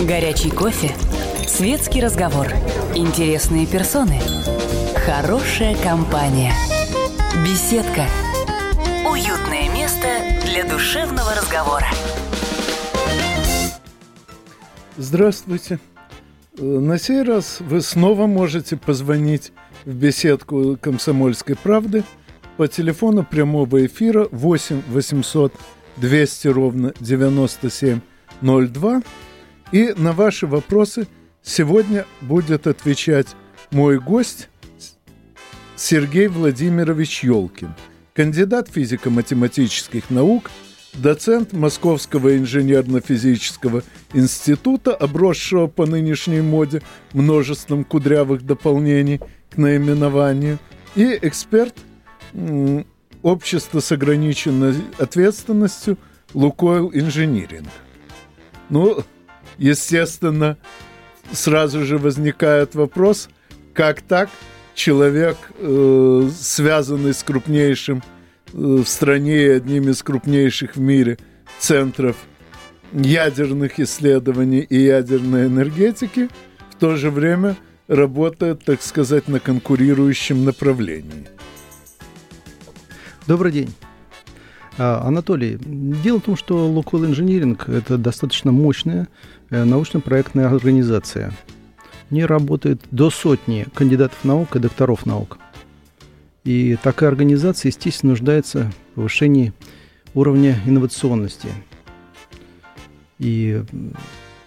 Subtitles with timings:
[0.00, 0.96] Горячий кофе.
[1.46, 2.48] Светский разговор.
[2.94, 4.18] Интересные персоны.
[5.04, 6.54] Хорошая компания.
[7.44, 8.06] Беседка.
[9.06, 10.08] Уютное место
[10.46, 11.86] для душевного разговора.
[14.96, 15.78] Здравствуйте.
[16.56, 19.52] На сей раз вы снова можете позвонить
[19.84, 22.04] в беседку «Комсомольской правды»
[22.56, 25.52] по телефону прямого эфира 8 800
[25.98, 29.02] 200 ровно 9702.
[29.72, 31.06] И на ваши вопросы
[31.42, 33.28] сегодня будет отвечать
[33.70, 34.48] мой гость
[35.76, 37.74] Сергей Владимирович Ёлкин,
[38.12, 40.50] кандидат физико-математических наук,
[40.94, 50.58] доцент Московского инженерно-физического института, обросшего по нынешней моде множеством кудрявых дополнений к наименованию,
[50.96, 51.76] и эксперт
[53.22, 55.96] общества с ограниченной ответственностью
[56.34, 57.68] Лукойл Инжиниринг.
[58.68, 59.04] Ну,
[59.60, 60.56] естественно,
[61.30, 63.28] сразу же возникает вопрос,
[63.72, 64.28] как так
[64.74, 68.02] человек, э, связанный с крупнейшим
[68.52, 71.18] э, в стране и одним из крупнейших в мире
[71.60, 72.16] центров
[72.92, 76.28] ядерных исследований и ядерной энергетики,
[76.70, 81.28] в то же время работает, так сказать, на конкурирующем направлении.
[83.26, 83.74] Добрый день.
[84.78, 89.08] А, Анатолий, дело в том, что Лукойл Инжиниринг– это достаточно мощная
[89.50, 91.32] научно-проектная организация.
[92.08, 95.38] В ней работает до сотни кандидатов наук и докторов наук.
[96.44, 99.52] И такая организация, естественно, нуждается в повышении
[100.14, 101.48] уровня инновационности.
[103.18, 103.62] И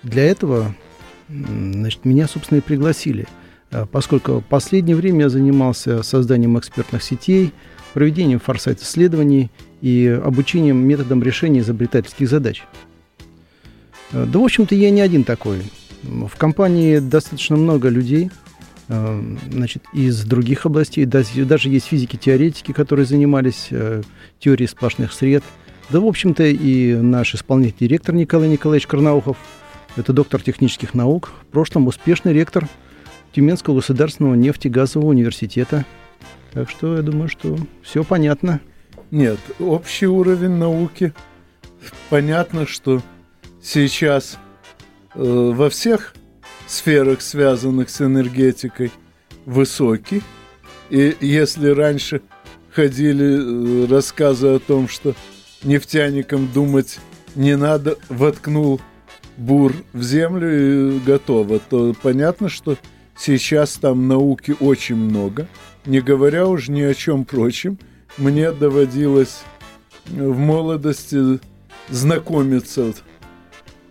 [0.02, 0.76] для этого
[1.30, 3.28] значит, меня, собственно, и пригласили,
[3.74, 7.52] А, поскольку в последнее время я занимался созданием экспертных сетей,
[7.94, 9.52] проведением форсайт-исследований
[9.82, 12.64] и обучением методам решения изобретательских задач.
[14.14, 15.62] Э, Да, в общем-то, я не один такой.
[16.04, 18.30] В компании достаточно много людей,
[18.88, 21.06] э, значит, из других областей.
[21.06, 24.02] Даже есть физики-теоретики, которые занимались э,
[24.40, 25.44] теорией сплошных сред.
[25.90, 29.38] Да, в общем-то, и наш исполнительный директор Николай Николаевич Карнаухов,
[29.96, 32.68] это доктор технических наук, в прошлом успешный ректор
[33.34, 35.86] Тюменского государственного нефтегазового университета.
[36.54, 38.62] Так что я думаю, что все понятно.
[39.12, 41.14] Нет, общий уровень науки.
[42.10, 43.02] Понятно, что
[43.64, 44.38] сейчас
[45.16, 46.14] э, во всех
[46.68, 48.92] сферах, связанных с энергетикой,
[49.46, 50.22] высокий.
[50.90, 52.22] И если раньше
[52.72, 55.16] ходили э, рассказы о том, что
[55.64, 57.00] нефтяникам думать
[57.36, 58.82] не надо, воткнул
[59.38, 62.78] бур в землю и готово, то понятно, что
[63.18, 65.48] сейчас там науки очень много.
[65.86, 67.78] Не говоря уж ни о чем прочем,
[68.18, 69.42] мне доводилось
[70.06, 71.40] в молодости
[71.90, 72.94] знакомиться,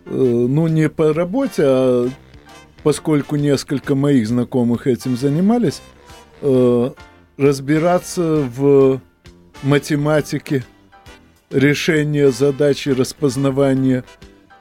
[0.05, 2.09] ну, не по работе, а
[2.83, 5.81] поскольку несколько моих знакомых этим занимались,
[6.41, 6.91] э,
[7.37, 9.01] разбираться в
[9.63, 10.63] математике
[11.49, 14.03] решения задачи распознавания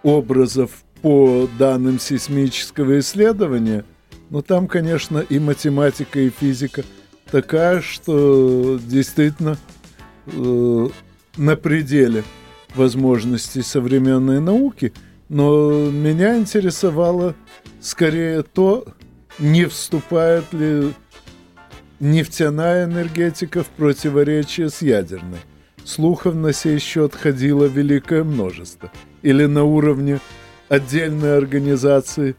[0.03, 3.85] образов по данным сейсмического исследования,
[4.31, 6.85] но там, конечно, и математика, и физика
[7.31, 9.59] такая, что действительно
[10.27, 10.89] э,
[11.37, 12.23] на пределе
[12.75, 14.93] возможностей современной науки,
[15.33, 17.35] но меня интересовало
[17.81, 18.85] скорее то,
[19.39, 20.93] не вступает ли
[22.01, 25.39] нефтяная энергетика в противоречие с ядерной.
[25.85, 28.93] Слухов на сей счет ходило великое множество.
[29.23, 30.21] Или на уровне
[30.69, 32.37] отдельной организации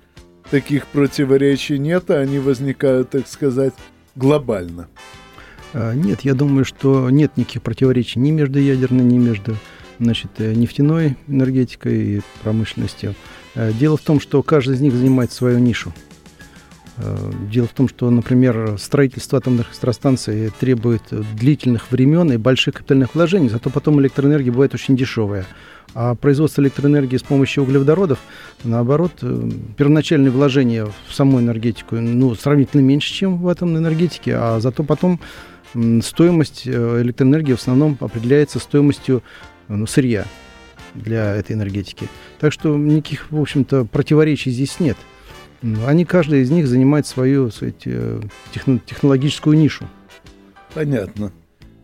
[0.52, 3.74] таких противоречий нет, а они возникают, так сказать,
[4.16, 4.88] глобально.
[5.74, 9.58] А, Нет, я думаю, что нет никаких противоречий ни между ядерной, ни между
[10.00, 13.16] значит, э, нефтяной энергетикой и промышленностью.
[13.56, 15.94] Э, Дело в том, что каждый из них занимает свою нишу.
[16.98, 21.04] Э, Дело в том, что, например, строительство атомных электростанций требует
[21.36, 25.46] длительных времен и больших капитальных вложений, зато потом электроэнергия бывает очень дешевая.
[25.96, 28.18] А производство электроэнергии с помощью углеводородов,
[28.64, 29.24] наоборот,
[29.78, 35.20] первоначальные вложения в саму энергетику ну, сравнительно меньше, чем в атомной энергетике, а зато потом
[36.02, 39.22] стоимость электроэнергии в основном определяется стоимостью
[39.68, 40.26] ну, сырья
[40.94, 42.08] для этой энергетики.
[42.40, 44.98] Так что никаких, в общем-то, противоречий здесь нет.
[45.86, 48.22] Они, каждый из них занимает свою сказать, э,
[48.54, 49.88] техно- технологическую нишу.
[50.74, 51.32] Понятно.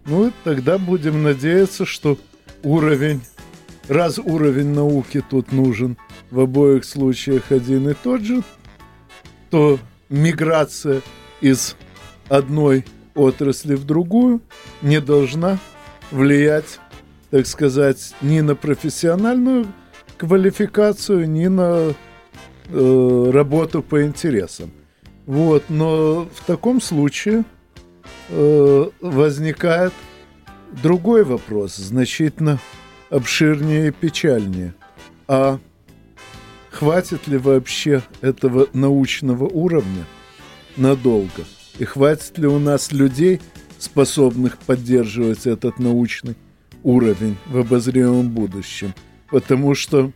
[0.05, 2.17] Ну, тогда будем надеяться, что
[2.63, 3.21] уровень,
[3.87, 5.97] раз уровень науки тут нужен
[6.29, 8.43] в обоих случаях один и тот же,
[9.49, 9.79] то
[10.09, 11.01] миграция
[11.41, 11.75] из
[12.27, 12.85] одной
[13.15, 14.41] отрасли в другую
[14.81, 15.59] не должна
[16.11, 16.79] влиять,
[17.31, 19.67] так сказать, ни на профессиональную
[20.17, 21.93] квалификацию, ни на
[22.69, 24.71] э, работу по интересам.
[25.25, 27.45] Вот, но в таком случае
[28.29, 29.93] э, возникает
[30.83, 32.59] другой вопрос, значительно
[33.09, 34.73] обширнее и печальнее.
[35.27, 35.59] А
[36.71, 40.05] хватит ли вообще этого научного уровня
[40.77, 41.45] надолго?
[41.77, 43.39] И хватит ли у нас людей,
[43.77, 46.35] способных поддерживать этот научный
[46.83, 48.93] уровень в обозримом будущем?
[49.29, 50.11] Потому что,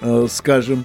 [0.00, 0.84] э, скажем,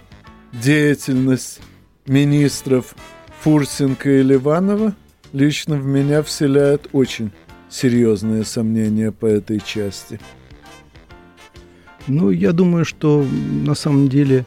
[0.52, 1.60] деятельность
[2.06, 2.96] министров
[3.42, 4.94] Фурсенко и Ливанова
[5.34, 7.32] лично в меня вселяет очень
[7.70, 10.20] серьезные сомнения по этой части.
[12.08, 13.26] Ну, я думаю, что
[13.66, 14.46] на самом деле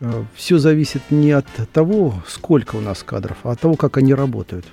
[0.00, 4.14] э, все зависит не от того, сколько у нас кадров, а от того, как они
[4.14, 4.66] работают.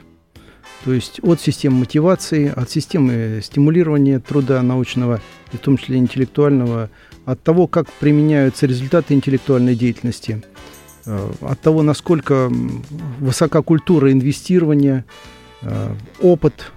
[0.85, 5.19] То есть от системы мотивации, от системы стимулирования труда научного,
[5.51, 6.91] и в том числе интеллектуального,
[7.25, 10.43] от того, как применяются результаты интеллектуальной деятельности,
[11.07, 12.51] э, от того, насколько
[13.19, 15.05] высока культура инвестирования,
[15.63, 16.71] э, опыт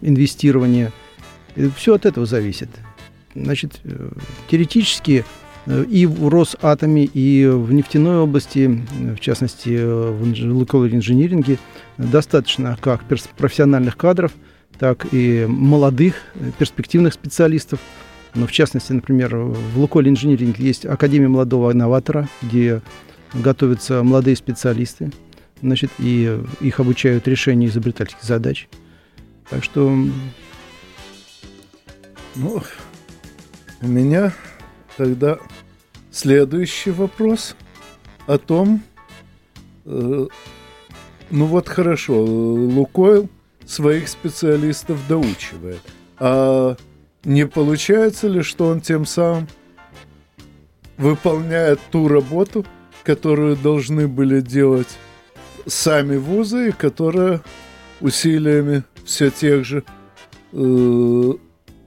[0.00, 0.90] инвестирования.
[1.76, 2.70] Все от этого зависит.
[3.34, 4.10] Значит, э,
[4.50, 8.82] теоретически э, и в Росатоме, и в нефтяной области,
[9.16, 10.22] в частности, в
[10.52, 11.58] лукойл-инжиниринге,
[11.96, 14.32] достаточно как профессиональных кадров,
[14.78, 16.14] так и молодых,
[16.58, 17.78] перспективных специалистов.
[18.34, 22.82] Но в частности, например, в Лукойл инжиниринге есть Академия молодого инноватора, где
[23.32, 25.12] готовятся молодые специалисты,
[25.62, 28.68] значит, и их обучают решению изобретательских задач.
[29.50, 29.88] Так что...
[32.34, 32.62] Ну,
[33.80, 34.32] у меня
[34.96, 35.38] тогда
[36.10, 37.56] следующий вопрос
[38.26, 38.82] о том,
[39.84, 40.26] э,
[41.30, 43.28] ну вот хорошо, Лукойл
[43.66, 45.80] своих специалистов доучивает,
[46.18, 46.76] а
[47.24, 49.48] не получается ли, что он тем самым
[50.96, 52.64] выполняет ту работу,
[53.02, 54.88] которую должны были делать
[55.66, 57.40] сами вузы, и которая
[58.00, 59.84] усилиями все тех же
[60.52, 61.32] э,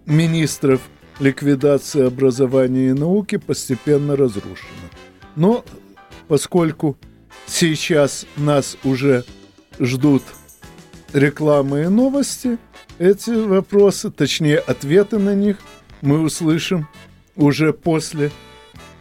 [0.05, 0.81] министров
[1.19, 4.89] ликвидации образования и науки постепенно разрушена.
[5.35, 5.63] Но
[6.27, 6.97] поскольку
[7.45, 9.23] сейчас нас уже
[9.79, 10.23] ждут
[11.13, 12.57] рекламы и новости,
[12.99, 15.57] эти вопросы, точнее ответы на них,
[16.01, 16.87] мы услышим
[17.35, 18.31] уже после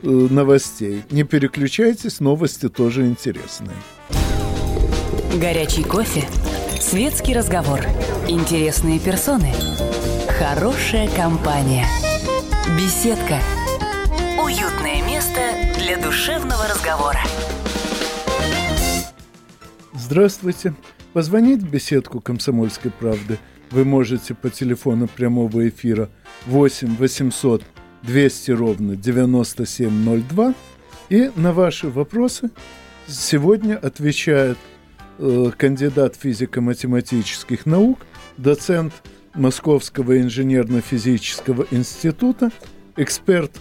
[0.02, 1.02] э, новостей.
[1.10, 3.76] Не переключайтесь, новости тоже интересные.
[5.34, 6.24] Горячий кофе,
[6.80, 7.80] светский разговор,
[8.28, 9.52] интересные персоны,
[10.38, 11.86] хорошая компания–
[12.74, 13.38] Беседка.
[14.42, 15.40] Уютное место
[15.78, 17.20] для душевного разговора.
[19.94, 20.74] Здравствуйте.
[21.12, 23.38] Позвонить в беседку «Комсомольской правды»
[23.70, 26.10] вы можете по телефону прямого эфира
[26.46, 27.62] 8 800
[28.02, 30.54] 200 ровно 9702.
[31.08, 32.50] И на ваши вопросы
[33.06, 34.58] сегодня отвечает
[35.18, 38.00] э, кандидат физико-математических наук,
[38.36, 38.92] доцент
[39.36, 42.50] Московского инженерно-физического института,
[42.96, 43.52] эксперт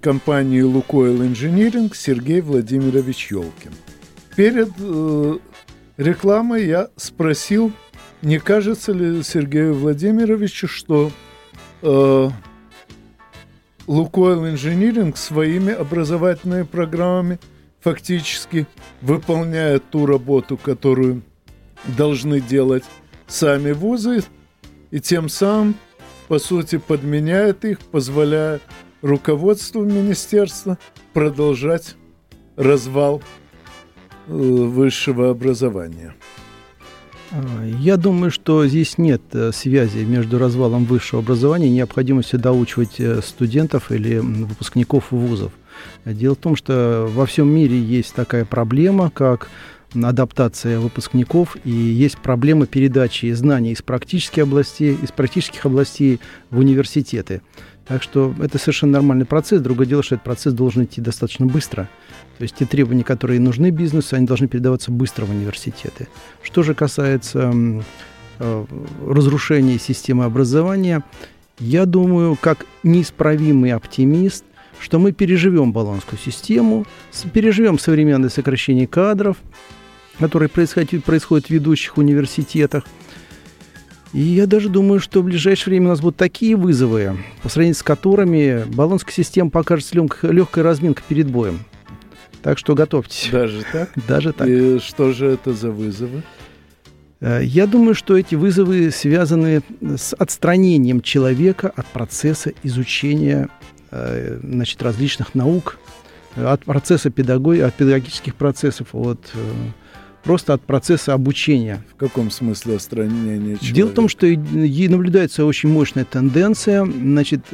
[0.00, 3.72] компании «Лукойл Инжиниринг» Сергей Владимирович Елкин.
[4.34, 5.38] Перед э,
[5.96, 7.72] рекламой я спросил,
[8.22, 11.10] не кажется ли Сергею Владимировичу, что
[11.82, 12.30] э,
[13.86, 17.38] Лукойл Инжиниринг своими образовательными программами
[17.80, 18.66] фактически
[19.00, 21.22] выполняет ту работу, которую
[21.96, 22.84] должны делать
[23.28, 24.24] сами вузы,
[24.90, 25.74] и тем самым,
[26.28, 28.60] по сути, подменяет их, позволяя
[29.02, 30.78] руководству министерства
[31.12, 31.96] продолжать
[32.56, 33.22] развал
[34.26, 36.14] э, высшего образования.
[37.30, 42.98] А, я думаю, что здесь нет э, связи между развалом высшего образования и необходимостью доучивать
[42.98, 45.52] э, студентов или выпускников вузов.
[46.04, 49.50] Дело в том, что во всем мире есть такая проблема, как
[49.94, 57.42] адаптация выпускников, и есть проблема передачи знаний из практических областей, из практических областей в университеты.
[57.86, 59.60] Так что это совершенно нормальный процесс.
[59.62, 61.88] Другое дело, что этот процесс должен идти достаточно быстро.
[62.38, 66.08] То есть те требования, которые нужны бизнесу, они должны передаваться быстро в университеты.
[66.42, 67.52] Что же касается
[68.38, 68.64] э,
[69.06, 71.04] разрушения системы образования,
[71.58, 74.44] я думаю, как неисправимый оптимист,
[74.78, 76.86] что мы переживем баллонскую систему,
[77.32, 79.38] переживем современное сокращение кадров,
[80.18, 82.84] которые происходят, происходят в ведущих университетах.
[84.12, 87.74] И я даже думаю, что в ближайшее время у нас будут такие вызовы, по сравнению
[87.74, 91.60] с которыми баллонская система покажется легкой разминкой перед боем.
[92.42, 93.28] Так что готовьтесь.
[93.32, 93.90] Даже так?
[94.06, 94.46] Даже так.
[94.48, 96.22] И что же это за вызовы?
[97.20, 103.48] Э, я думаю, что эти вызовы связаны с отстранением человека от процесса изучения
[103.90, 105.78] э, значит, различных наук,
[106.36, 109.20] от процесса педагогии, от педагогических процессов, от
[110.26, 111.82] просто от процесса обучения.
[111.94, 113.74] В каком смысле отстранения человека?
[113.74, 117.46] Дело в том, что и наблюдается очень мощная тенденция значит,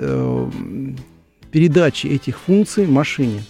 [1.53, 3.43] передачи этих функций машине.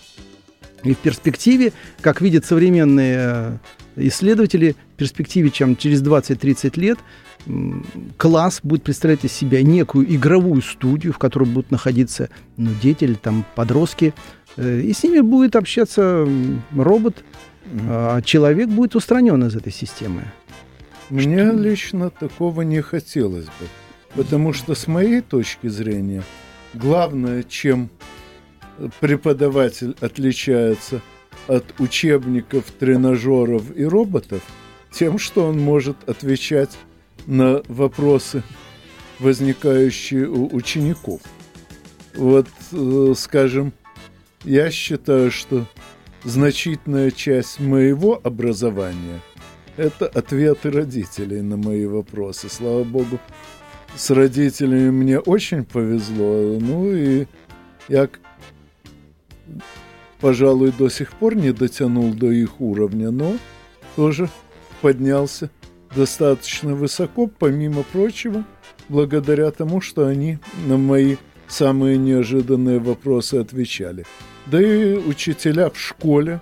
[0.82, 3.60] И в перспективе, как видят современные
[3.94, 6.98] исследователи, в перспективе, чем через 20-30 лет,
[8.16, 13.14] класс будет представлять из себя некую игровую студию, в которой будут находиться ну, дети или
[13.14, 14.14] там подростки,
[14.56, 16.26] э, и с ними будет общаться
[16.74, 17.24] робот,
[17.88, 20.24] а человек будет устранен из этой системы.
[21.10, 21.56] Мне что?
[21.56, 23.68] лично такого не хотелось бы,
[24.14, 26.22] потому что с моей точки зрения
[26.74, 27.90] главное, чем
[29.00, 31.00] преподаватель отличается
[31.46, 34.42] от учебников, тренажеров и роботов,
[34.90, 36.78] тем, что он может отвечать
[37.26, 38.42] на вопросы,
[39.18, 41.20] возникающие у учеников.
[42.14, 43.72] Вот, э, скажем,
[44.44, 45.66] я считаю, что
[46.24, 49.20] значительная часть моего образования–
[49.76, 52.48] это ответы родителей на мои вопросы.
[52.48, 53.18] Слава богу,
[53.96, 56.58] с родителями мне очень повезло.
[56.60, 57.26] Ну и
[57.88, 58.08] я,
[60.20, 63.36] пожалуй, до сих пор не дотянул до их уровня, но
[63.96, 64.28] тоже
[64.80, 65.50] поднялся
[65.94, 68.44] достаточно высоко, помимо прочего,
[68.88, 71.16] благодаря тому, что они на мои
[71.48, 74.04] самые неожиданные вопросы отвечали.
[74.46, 76.40] Да и учителя в школе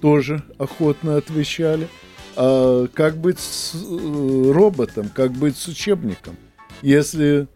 [0.00, 1.88] тоже охотно отвечали.
[2.36, 6.36] А как быть с э, роботом, как быть с учебником?
[6.82, 7.46] Если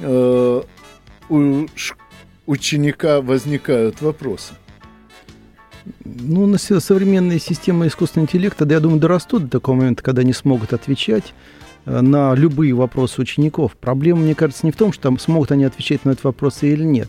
[0.00, 0.62] э,
[1.28, 1.66] у
[2.46, 4.54] ученика возникают вопросы.
[6.04, 10.32] Ну, на современные системы искусственного интеллекта, да, я думаю, дорастут до такого момента, когда они
[10.32, 11.34] смогут отвечать
[11.84, 13.76] э, на любые вопросы учеников.
[13.76, 16.82] Проблема, мне кажется, не в том, что там смогут они отвечать на эти вопросы или
[16.82, 17.08] нет,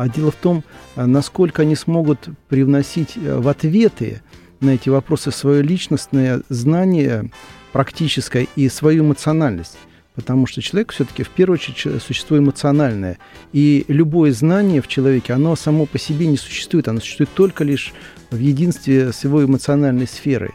[0.00, 0.64] а дело в том,
[0.96, 4.22] э, насколько они смогут привносить э, в ответы
[4.60, 7.30] на эти вопросы свое личностное знание
[7.72, 9.76] практическое и свою эмоциональность.
[10.14, 13.18] Потому что человек все-таки в первую очередь существо эмоциональное.
[13.52, 16.88] И любое знание в человеке, оно само по себе не существует.
[16.88, 17.92] Оно существует только лишь
[18.30, 20.52] в единстве с его эмоциональной сферой.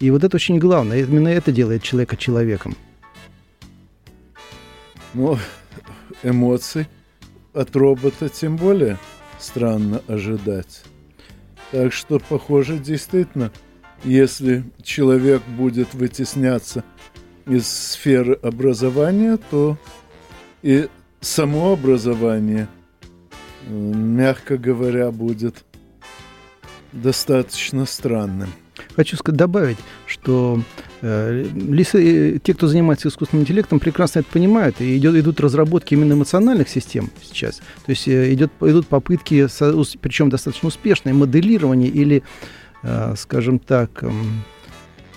[0.00, 1.04] И вот это очень главное.
[1.04, 2.76] Именно это делает человека человеком.
[5.14, 5.38] Ну,
[6.24, 6.88] эмоций
[7.58, 8.98] от робота тем более
[9.38, 10.82] странно ожидать.
[11.72, 13.52] Так что, похоже, действительно,
[14.04, 16.84] если человек будет вытесняться
[17.46, 19.76] из сферы образования, то
[20.62, 20.88] и
[21.20, 22.68] само образование,
[23.66, 25.64] э, мягко говоря, будет
[26.92, 28.50] достаточно странным.
[28.96, 30.62] Хочу сказать, добавить, что
[31.02, 35.94] э, лисы, э, те, кто занимается искусственным интеллектом, прекрасно это понимают, и идет, идут разработки
[35.94, 37.56] именно эмоциональных систем сейчас.
[37.56, 39.46] То есть э, идет, идут попытки,
[40.00, 42.22] причем достаточно успешные, моделирования или,
[43.16, 44.10] скажем так, э,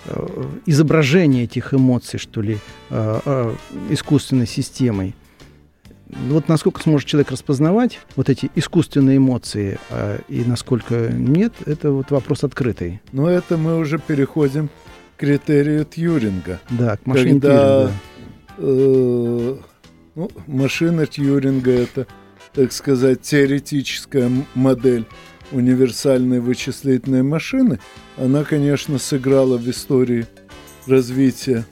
[0.04, 2.58] Э, изображение этих эмоций, что ли,
[3.90, 5.14] искусственной системой.
[6.12, 9.78] Вот насколько сможет человек распознавать вот эти искусственные эмоции
[10.28, 13.00] и насколько нет, это вот вопрос открытый.
[13.12, 14.68] Но это мы уже переходим
[15.16, 16.60] к критерию Тьюринга.
[16.70, 17.92] Да, к машине когда, Тьюринга.
[18.58, 19.56] Э,
[20.14, 22.06] ну, машина Тьюринга это,
[22.52, 25.06] так сказать, теоретическая модель
[25.50, 27.78] универсальной вычислительной машины,
[28.16, 30.26] она, конечно, сыграла в истории
[30.86, 31.64] развития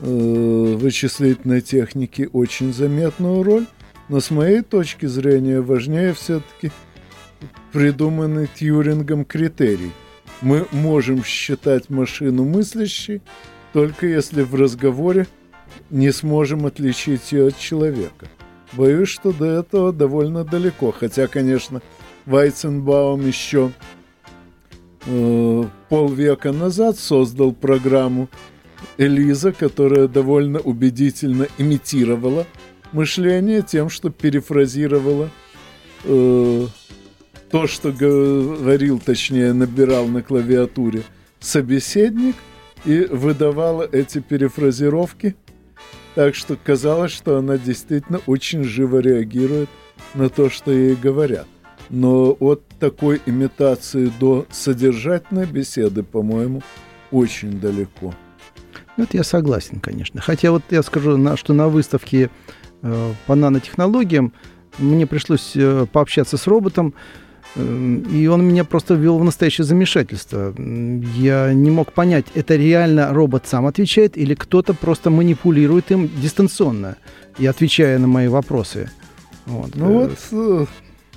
[0.00, 3.66] вычислительной техники очень заметную роль,
[4.08, 6.72] но с моей точки зрения важнее все-таки
[7.72, 9.92] придуманный Тьюрингом критерий.
[10.40, 13.22] Мы можем считать машину мыслящей,
[13.72, 15.26] только если в разговоре
[15.90, 18.26] не сможем отличить ее от человека.
[18.72, 21.80] Боюсь, что до этого довольно далеко, хотя, конечно,
[22.26, 23.70] Вайценбаум еще
[25.06, 28.28] э, полвека назад создал программу
[28.98, 32.46] Элиза, которая довольно убедительно имитировала
[32.92, 35.30] мышление тем, что перефразировала
[36.04, 36.66] э,
[37.50, 41.02] то, что говорил, точнее, набирал на клавиатуре
[41.40, 42.36] собеседник
[42.84, 45.34] и выдавала эти перефразировки.
[46.14, 49.68] Так что казалось, что она действительно очень живо реагирует
[50.14, 51.46] на то, что ей говорят.
[51.90, 56.62] Но от такой имитации до содержательной беседы, по-моему,
[57.10, 58.14] очень далеко.
[58.96, 60.20] Это я согласен, конечно.
[60.20, 62.30] Хотя вот я скажу, что на выставке
[62.82, 64.32] э, по нанотехнологиям
[64.78, 66.94] мне пришлось э, пообщаться с роботом,
[67.56, 67.60] э,
[68.12, 70.54] и он меня просто ввел в настоящее замешательство.
[70.56, 76.96] Я не мог понять, это реально робот сам отвечает или кто-то просто манипулирует им дистанционно
[77.38, 78.90] и отвечая на мои вопросы.
[79.46, 79.74] Вот.
[79.74, 80.68] Ну вот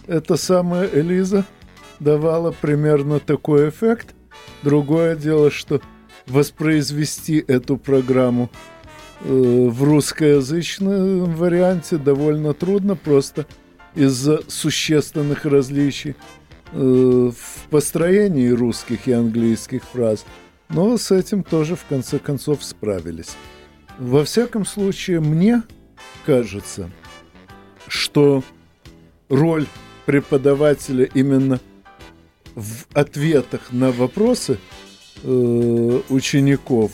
[0.07, 1.45] эта самая Элиза
[1.99, 4.15] давало примерно такой эффект.
[4.63, 5.81] Другое дело, что
[6.27, 8.49] воспроизвести эту программу
[9.21, 13.45] э, в русскоязычном варианте довольно трудно, просто
[13.95, 16.15] из-за существенных различий
[16.71, 20.25] э, в построении русских и английских фраз.
[20.69, 23.35] Но с этим тоже в конце концов справились.
[23.97, 25.63] Во всяком случае, мне
[26.25, 26.91] кажется,
[27.87, 28.43] что
[29.29, 29.65] роль
[30.05, 31.59] преподавателя именно
[32.53, 34.59] в ответах на вопросы
[35.23, 36.91] э, учеников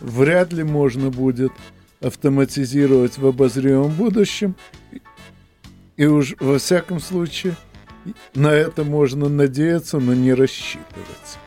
[0.00, 1.52] вряд ли можно будет
[2.00, 4.56] автоматизировать в обозримом будущем.
[5.96, 7.56] И уж во всяком случае
[8.34, 11.38] на это можно надеяться, но не рассчитывать.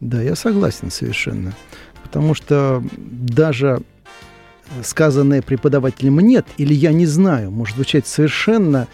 [0.00, 1.54] Да, я согласен совершенно.
[2.02, 3.82] Потому что даже
[4.82, 8.88] сказанное преподавателем «нет» или «я не знаю» может звучать совершенно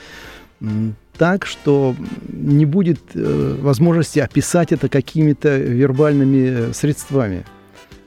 [1.22, 1.94] так, что
[2.32, 7.46] не будет э, возможности описать это какими-то вербальными средствами.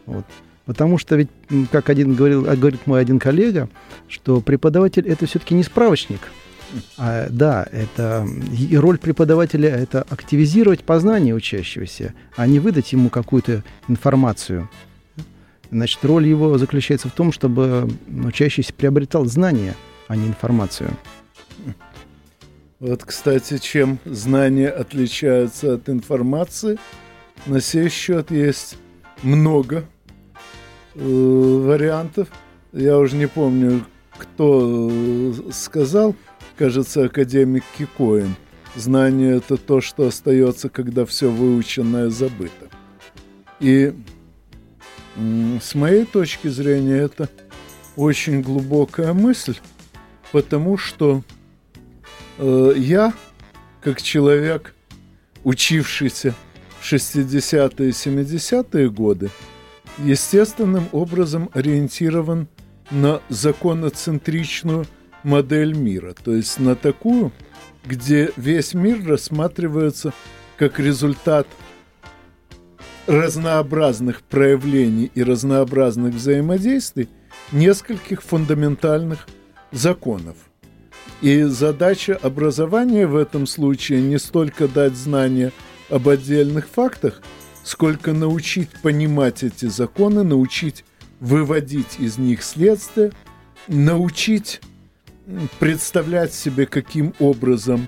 [0.05, 0.25] Вот.
[0.65, 1.29] Потому что ведь,
[1.71, 3.69] как один говорил, а, говорит мой один коллега,
[4.09, 6.19] что преподаватель это все-таки не справочник.
[6.97, 13.63] А, да, это и роль преподавателя это активизировать познание учащегося, а не выдать ему какую-то
[13.87, 14.69] информацию.
[15.71, 17.89] Значит, роль его заключается в том, чтобы
[18.25, 19.73] учащийся приобретал знания,
[20.09, 20.89] а не информацию.
[22.79, 26.77] Вот, кстати, чем знания отличаются от информации,
[27.45, 28.77] на сей счет есть
[29.23, 29.85] много
[30.93, 32.27] э, вариантов.
[32.73, 33.85] Я уже не помню,
[34.17, 36.15] кто э, сказал,
[36.57, 38.35] кажется, академик Кикоин.
[38.75, 42.69] Знание– это то, что остается, когда все выученное забыто.
[43.61, 43.93] И
[45.61, 47.29] с моей точки зрения, это
[47.95, 49.55] очень глубокая мысль,
[50.33, 51.23] потому что
[52.37, 53.13] я,
[53.81, 54.73] как человек,
[55.43, 56.33] учившийся
[56.79, 59.29] в 60-е и 70-е годы,
[59.97, 62.47] естественным образом ориентирован
[62.91, 64.85] на законоцентричную
[65.23, 67.31] модель мира, то есть на такую,
[67.85, 70.13] где весь мир рассматривается
[70.57, 71.47] как результат–
[73.07, 77.09] разнообразных проявлений и разнообразных взаимодействий
[77.51, 79.27] нескольких фундаментальных
[79.71, 80.35] законов.
[81.21, 85.51] И задача образования в этом случае не столько дать знания
[85.89, 87.21] об отдельных фактах,
[87.63, 90.83] сколько научить понимать эти законы, научить
[91.19, 93.11] выводить из них следствие,
[93.67, 94.61] научить
[95.59, 97.87] представлять себе, каким образом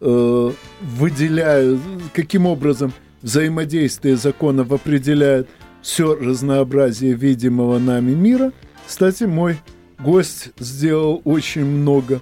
[0.00, 0.50] э,
[0.80, 1.80] выделяют,
[2.12, 2.92] каким образом–
[3.26, 5.48] взаимодействие законов определяет
[5.82, 8.52] все разнообразие видимого нами мира.
[8.86, 9.58] Кстати, мой
[9.98, 12.20] гость сделал очень много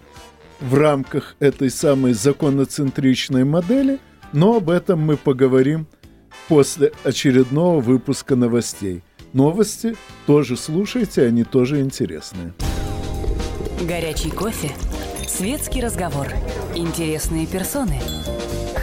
[0.65, 3.99] в рамках этой самой законоцентричной модели,
[4.33, 5.87] но об этом мы поговорим
[6.49, 9.03] после очередного выпуска новостей.
[9.33, 9.97] Новости
[10.27, 12.53] тоже слушайте, они тоже интересные.
[13.83, 14.71] Горячий кофе,
[15.27, 16.29] светский разговор,
[16.75, 18.01] интересные персоны,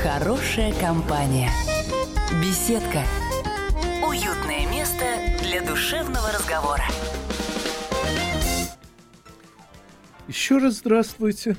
[0.03, 1.49] хорошая компания–
[2.39, 3.03] Беседка.
[4.07, 5.03] Уютное место
[5.43, 6.85] для душевного разговора.
[10.29, 11.57] Еще раз здравствуйте.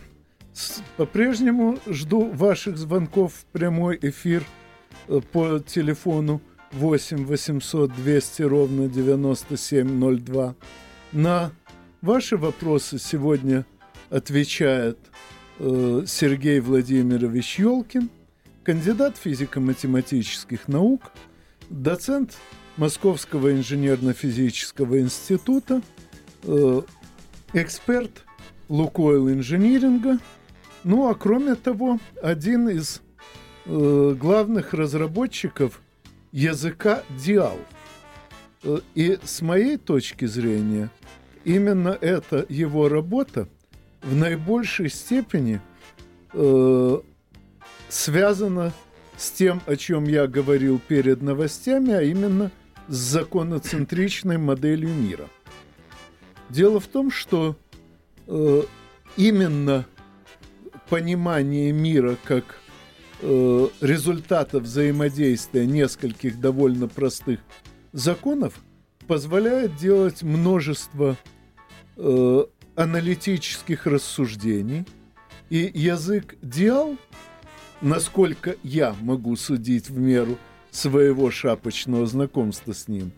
[0.97, 4.45] По-прежнему жду ваших звонков в прямой эфир
[5.09, 6.41] э, по телефону
[6.73, 10.55] 8 800 200 ровно 9702.
[11.13, 11.53] На
[12.01, 13.65] ваши вопросы сегодня
[14.11, 14.99] отвечает
[15.59, 18.11] э, Сергей Владимирович Елкин–
[18.63, 21.13] кандидат физико-математических наук,
[21.69, 22.37] доцент
[22.77, 25.83] Московского инженерно-физического института,
[26.45, 26.83] э,
[27.53, 28.25] эксперт
[28.69, 30.19] Лукойл инжиниринга,
[30.85, 33.03] ну а кроме того, один из
[33.67, 35.81] э, главных разработчиков
[36.33, 37.59] языка Диал.
[38.65, 40.91] Э, и с моей точки зрения,
[41.45, 43.49] именно эта его работа
[44.03, 45.61] в наибольшей степени
[46.33, 47.01] э,
[47.89, 48.73] связано
[49.17, 52.51] с тем, о чем я говорил перед новостями, а именно
[52.89, 55.29] с законоцентричной моделью мира.
[56.49, 57.57] Дело в том, что
[58.27, 58.63] э,
[59.17, 59.87] именно
[60.89, 62.45] понимание мира как
[63.21, 67.41] э, результата взаимодействия нескольких довольно простых
[67.93, 68.55] законов
[69.07, 71.17] позволяет делать множество
[71.97, 72.45] э,
[72.77, 74.87] аналитических рассуждений.
[75.51, 76.97] И язык диал–
[77.83, 80.39] насколько я могу судить в меру
[80.71, 83.13] своего шапочного знакомства с ним,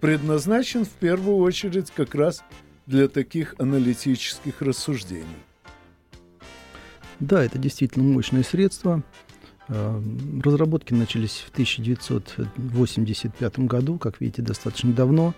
[0.00, 2.42] предназначен в первую очередь как раз
[2.86, 5.24] для таких аналитических рассуждений.
[7.20, 9.02] Да, это действительно мощное средство.
[9.68, 10.02] Э,
[10.42, 15.34] разработки начались в 1985 году, как видите, достаточно давно.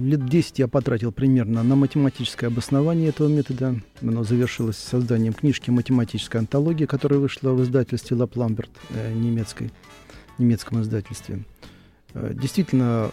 [0.00, 3.76] Лет 10 я потратил примерно на математическое обоснование этого метода.
[4.02, 9.70] Оно завершилось созданием книжки «Математическая антология», которая вышла в издательстве «Ла Пламберт» э, немецкой,
[10.38, 11.44] немецком издательстве.
[12.14, 13.10] Э, действительно,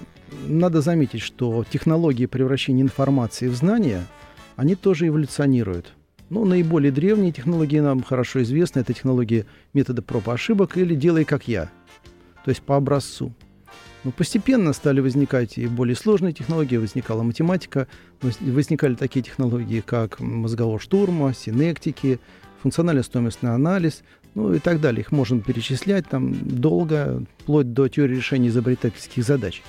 [0.48, 4.06] надо заметить, что технологии превращения информации в знания,
[4.56, 5.94] они тоже эволюционируют.
[6.30, 8.80] Ну, наиболее древние технологии нам хорошо известны.
[8.80, 11.70] Это технологии метода проб и ошибок или «делай как я»,
[12.44, 13.32] то есть по образцу.
[14.04, 17.88] Но постепенно стали возникать и более сложные технологии, возникала математика,
[18.22, 22.20] возникали такие технологии, как мозгового штурма, синектики,
[22.62, 24.04] функционально-стоимостный анализ,
[24.36, 25.02] ну и так далее.
[25.02, 29.64] Их можно перечислять там долго, вплоть до теории решения изобретательских задач.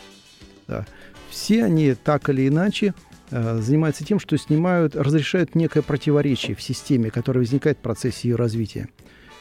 [0.69, 0.85] Да.
[1.31, 2.95] Все они так или иначе
[3.31, 8.89] занимаются тем, что снимают, разрешают некое противоречие в системе, которое возникает в процессе ее развития.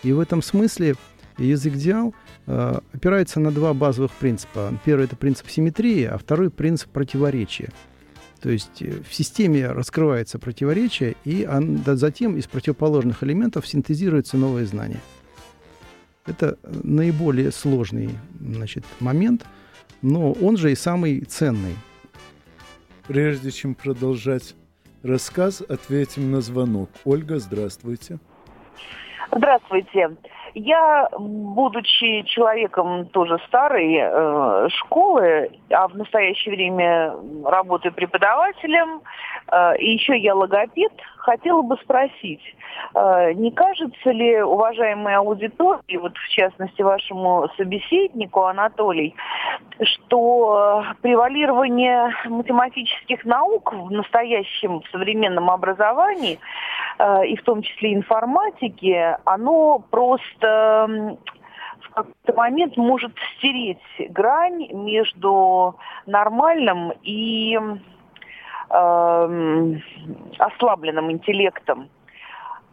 [0.04, 0.96] И в этом смысле
[1.38, 2.14] язык диал
[2.48, 4.80] э, опирается на два базовых принципа.
[4.86, 7.70] Первый– это принцип симметрии, а второй– принцип противоречия.
[8.42, 14.38] То есть э, в системе раскрывается противоречие, и он, да, затем из противоположных элементов синтезируется
[14.38, 15.02] новое знание.
[16.26, 19.46] Это наиболее сложный значит, момент,
[20.02, 21.76] но он же и самый ценный.
[23.08, 24.56] Прежде чем продолжать
[25.04, 26.90] рассказ, ответим на звонок.
[27.06, 28.18] Ольга, здравствуйте.
[29.32, 30.18] Здравствуйте.
[30.56, 37.14] Я, будучи человеком тоже старой э, школы, а в настоящее время
[37.44, 39.02] работаю преподавателем,
[39.80, 42.42] и еще я логопед, хотела бы спросить,
[42.94, 49.16] э, не кажется ли, уважаемой аудитории, вот в частности вашему собеседнику Анатолий,
[49.82, 56.40] что превалирование математических наук в настоящем современном образовании
[56.98, 61.18] Э, и в том числе информатики, оно просто
[61.82, 63.80] в какой-то момент может стереть
[64.10, 67.58] грань между нормальным и
[68.70, 69.76] э,
[70.40, 71.90] ослабленным интеллектом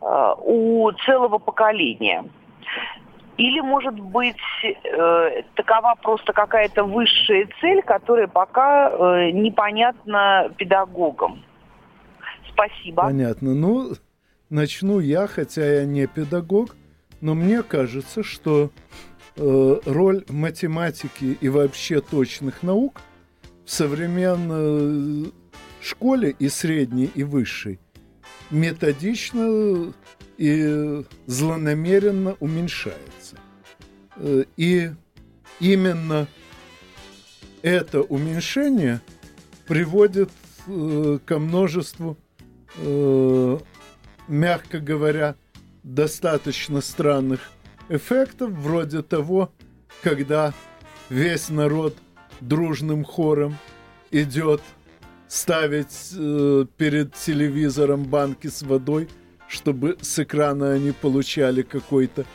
[0.00, 2.24] э, у целого поколения.
[3.38, 11.42] Или, может быть, э, такова просто какая-то высшая цель, которая пока э, непонятна педагогам.
[12.52, 13.02] Спасибо.
[13.02, 13.54] Понятно.
[13.54, 13.92] Ну,
[14.50, 16.76] начну я, хотя я не педагог,
[17.22, 18.70] но мне кажется, что
[19.36, 23.00] э, роль математики и вообще точных наук
[23.64, 25.32] в современной
[25.82, 27.78] школе и средней, и высшей
[28.50, 29.92] методично
[30.36, 33.36] и злонамеренно уменьшается.
[34.16, 34.90] Э, и
[35.58, 36.28] именно
[37.62, 39.00] это уменьшение
[39.66, 40.30] приводит
[40.66, 42.18] э, ко множеству
[42.76, 43.58] э,
[44.28, 45.36] мягко говоря,
[45.82, 47.40] достаточно странных
[47.88, 49.52] эффектов, вроде того,
[50.02, 50.54] когда
[51.08, 51.96] весь народ
[52.40, 53.56] дружным хором
[54.10, 54.62] идет
[55.32, 59.08] ставить э, перед телевизором банки с водой,
[59.48, 62.26] чтобы с экрана они получали какой-то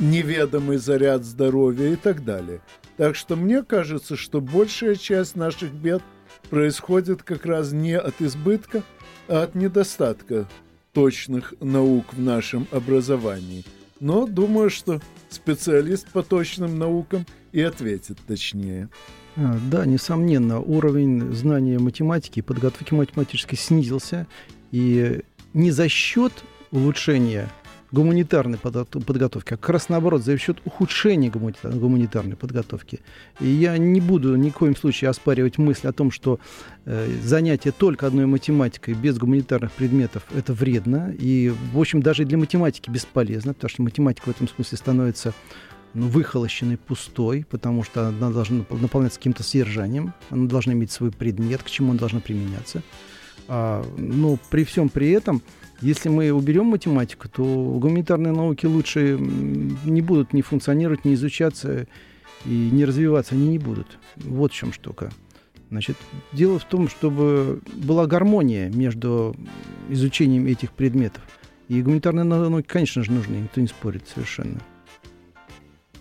[0.00, 2.62] неведомый заряд здоровья и так далее.
[2.96, 6.00] Так что мне кажется, что большая часть наших бед
[6.48, 8.82] происходит как раз не от избытка,
[9.28, 10.48] а от недостатка
[10.94, 13.62] точных наук в нашем образовании.
[14.00, 18.88] Но думаю, что специалист по точным наукам и ответит точнее.
[19.36, 24.26] А, да, несомненно, уровень знания математики и подготовки математической снизился.
[24.70, 26.32] И не за счет
[26.70, 27.48] улучшения
[27.94, 33.00] гуманитарной подготовки, а как раз наоборот, за счет ухудшения гуманитарной подготовки.
[33.40, 36.40] И я не буду ни в коем случае оспаривать мысль о том, что
[36.84, 41.14] э, занятие только одной математикой без гуманитарных предметов– это вредно.
[41.16, 45.32] И, в общем, даже для математики бесполезно, потому что математика в этом смысле становится
[45.94, 51.62] ну, выхолощенной, пустой, потому что она должна наполняться каким-то содержанием, она должна иметь свой предмет,
[51.62, 52.82] к чему она должна применяться.
[53.46, 55.42] А, но при всем при этом–
[55.80, 61.86] если мы уберем математику, то гуманитарные науки лучше не будут ни функционировать, ни изучаться
[62.44, 63.98] и не развиваться они не будут.
[64.16, 65.10] Вот в чем штука.
[65.70, 65.96] Значит,
[66.32, 69.34] дело в том, чтобы была гармония между
[69.88, 71.22] изучением этих предметов.
[71.68, 74.60] И гуманитарные науки, конечно же, нужны, никто не спорит совершенно.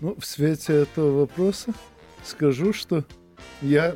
[0.02, 1.74] Ну, в свете этого вопроса
[2.24, 3.06] скажу, что
[3.62, 3.96] я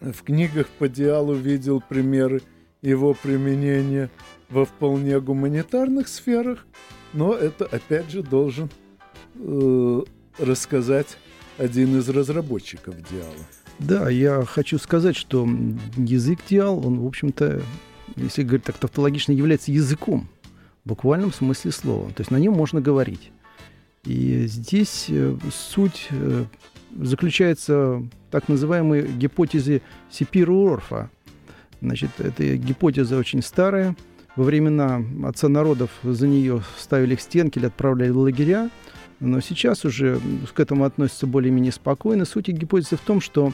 [0.00, 2.42] в книгах по диалу видел примеры
[2.82, 4.10] его применения
[4.48, 6.66] во вполне гуманитарных сферах,
[7.12, 8.70] но это опять же должен
[9.34, 10.02] э,
[10.38, 11.18] рассказать
[11.58, 13.32] один из разработчиков Диала.
[13.78, 15.46] Да, я хочу сказать, что
[15.96, 17.62] язык Диал, он, в общем-то,
[18.16, 20.28] если говорить так тавтологично, является языком
[20.84, 22.08] в буквальном смысле слова.
[22.12, 23.32] То есть на нем можно говорить.
[24.04, 26.44] И здесь э, суть э,
[26.96, 31.10] заключается в так называемой гипотезе Сипира-Орфа.
[31.80, 33.96] Значит, эта гипотеза очень старая.
[34.34, 38.70] Во времена отца народов за нее ставили к стенке или отправляли в лагеря.
[39.18, 40.20] Но сейчас уже
[40.54, 42.26] к этому относятся более-менее спокойно.
[42.26, 43.52] Суть гипотезы в том, что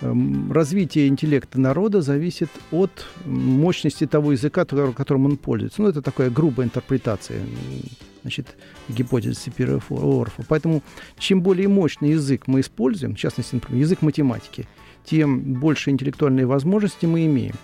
[0.00, 5.82] эм, развитие интеллекта народа зависит от мощности того языка, которым он пользуется.
[5.82, 7.40] Ну, это такая грубая интерпретация
[8.24, 8.56] значит,
[8.88, 10.44] гипотезы Сапира-Орфа.
[10.48, 10.82] Поэтому
[11.18, 14.66] чем более мощный язык мы используем, в частности, например, язык математики,
[15.04, 17.54] тем больше интеллектуальные возможности мы имеем.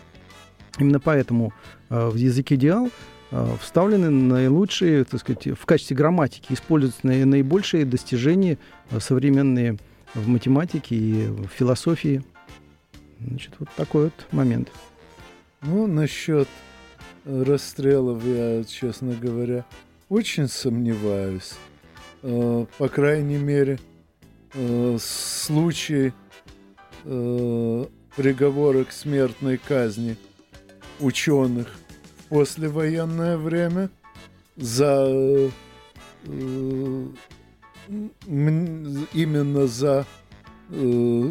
[0.78, 1.52] Именно поэтому
[1.88, 2.90] э, в язык идеал
[3.30, 8.58] э, вставлены наилучшие, так сказать, в качестве грамматики используются наибольшие достижения
[8.90, 9.78] э, современные
[10.14, 12.22] в математике и в философии.
[13.20, 14.70] Значит, вот такой вот момент.
[15.62, 16.48] Ну, насчет
[17.24, 19.64] расстрелов я, честно говоря,
[20.08, 21.54] очень сомневаюсь.
[22.22, 23.78] Э, по крайней мере,
[24.54, 26.12] э, случаи
[27.04, 27.84] э,
[28.16, 30.16] приговора к смертной казни
[31.00, 31.68] ученых
[32.18, 33.90] в послевоенное время
[34.56, 35.50] за
[38.32, 40.06] именно за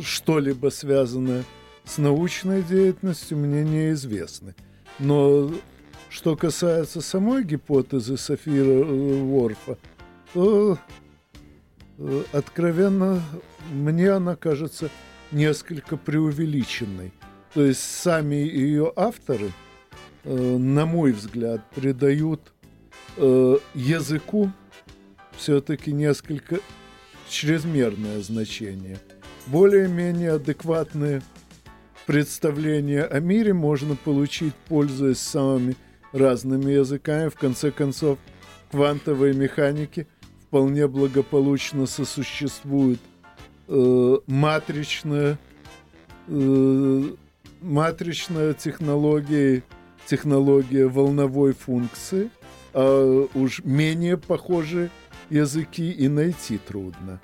[0.01, 1.43] что-либо связанное
[1.85, 4.55] с научной деятельностью мне неизвестны.
[4.99, 5.51] Но
[6.09, 9.77] что касается самой гипотезы Софира Ворфа,
[10.33, 10.77] то
[11.97, 13.21] э, откровенно
[13.71, 14.89] мне она кажется
[15.31, 17.13] несколько преувеличенной.
[17.53, 19.51] То есть сами ее авторы,
[20.23, 22.53] э, на мой взгляд, придают
[23.17, 24.51] э, языку
[25.35, 26.59] все-таки несколько
[27.27, 28.99] чрезмерное значение.
[29.47, 31.21] Более-менее адекватные
[32.05, 35.75] представления о мире можно получить, пользуясь самыми
[36.11, 37.29] разными языками.
[37.29, 38.19] В конце концов,
[38.71, 40.07] квантовой механики
[40.47, 42.99] вполне благополучно сосуществует
[43.69, 45.37] э, матричная,
[46.27, 47.03] э,
[47.61, 49.63] матричная технология,
[50.05, 52.29] технология волновой функции,
[52.73, 54.89] а уж менее похожие
[55.29, 57.21] языки и найти трудно.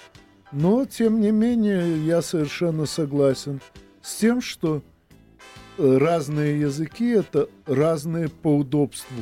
[0.52, 3.60] Но, тем не менее, я совершенно согласен
[4.02, 4.82] с тем, что
[5.78, 9.18] разные языки– это разные по удобству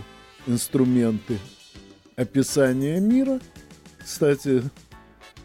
[0.46, 1.40] инструменты
[2.16, 3.40] описания мира.
[4.04, 4.64] Кстати,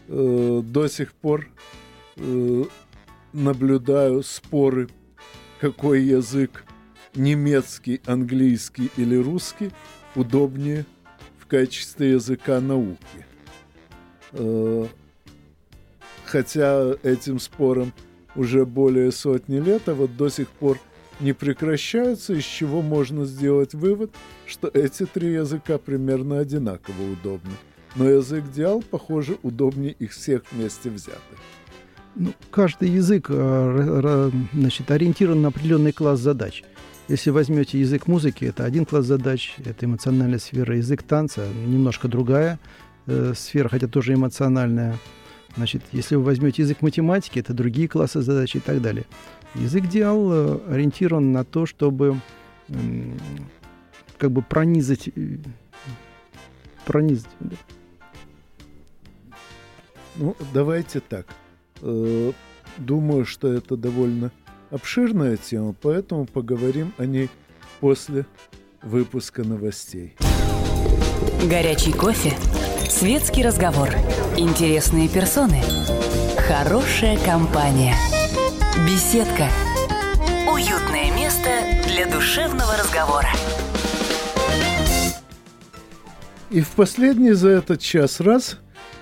[0.09, 1.47] э, до сих пор
[2.17, 2.63] э,
[3.33, 4.89] наблюдаю споры,
[5.59, 6.65] какой язык
[7.15, 9.71] немецкий, английский или русский
[10.15, 10.85] удобнее
[11.37, 13.25] в качестве языка науки.
[14.33, 14.87] Э,
[16.25, 17.93] хотя этим спором
[18.35, 20.79] уже более сотни лет, а вот до сих пор
[21.19, 24.11] не прекращаются, из чего можно сделать вывод,
[24.45, 27.51] что эти три языка примерно одинаково удобны.
[27.95, 31.39] Но язык диал, похоже, удобнее их всех вместе взятых.
[32.15, 36.63] Ну, каждый язык э, значит, ориентирован на определенный класс задач.
[37.07, 40.75] Если возьмете язык музыки, это один класс задач, это эмоциональная сфера.
[40.75, 42.59] Язык танца немножко другая
[43.07, 44.97] э, сфера, хотя тоже эмоциональная.
[45.55, 49.05] Значит, если вы возьмете язык математики, это другие классы задач и так далее.
[49.55, 52.19] Язык диал э, ориентирован на то, чтобы
[54.17, 55.37] как бы пронизать, э,
[56.85, 57.27] пронизать.
[60.19, 61.25] Ну, давайте так.
[61.81, 62.31] Э,
[62.77, 64.31] думаю, что это довольно
[64.69, 67.29] обширная тема, поэтому поговорим о ней
[67.79, 68.25] после
[68.83, 70.15] выпуска новостей.
[71.49, 72.33] Горячий кофе,
[72.87, 73.89] светский разговор,
[74.37, 75.61] интересные персоны,
[76.47, 77.95] хорошая компания–
[78.85, 79.49] Беседка.
[80.49, 81.49] Уютное место
[81.85, 83.27] для душевного разговора.
[86.49, 88.57] И в последний за этот час раз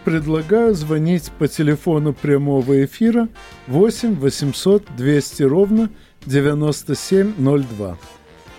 [0.07, 3.27] предлагаю звонить по телефону прямого эфира
[3.67, 5.89] 8 800 200 ровно
[6.25, 7.97] 9702.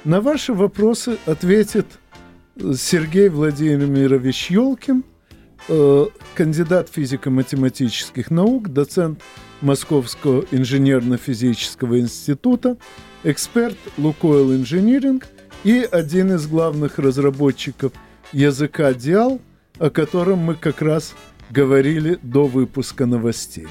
[0.04, 1.86] На ваши вопросы ответит
[2.58, 5.04] Сергей Владимирович Елкин,
[5.70, 9.22] э, кандидат физико-математических наук, доцент
[9.62, 12.76] Московского инженерно-физического института,
[13.24, 15.26] эксперт Лукойл Инжиниринг
[15.64, 17.92] и один из главных разработчиков
[18.32, 19.40] языка Диал,
[19.78, 21.14] о котором мы как раз
[21.50, 23.68] говорили до выпуска новостей.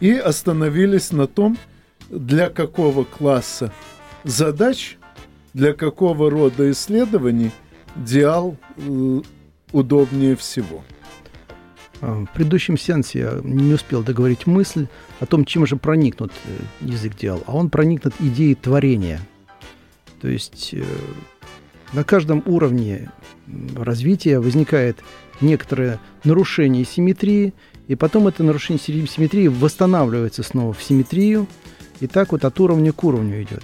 [0.00, 1.58] И остановились на том,
[2.10, 3.72] для какого класса
[4.24, 4.96] задач,
[5.54, 7.50] для какого рода исследований
[7.96, 9.20] Диал э,
[9.72, 10.84] удобнее всего.
[12.00, 14.86] А, в предыдущем сеансе я не успел договорить мысль
[15.20, 17.42] о том, чем же проникнут э, язык диал.
[17.46, 19.20] А он проникнут идеей творения.
[20.20, 20.84] То есть э,
[21.92, 23.10] на каждом уровне
[23.74, 24.98] развития возникает
[25.40, 27.54] некоторое нарушение симметрии,
[27.86, 31.46] и потом это нарушение симметрии восстанавливается снова в симметрию,
[32.00, 33.62] и так вот от уровня к уровню идет.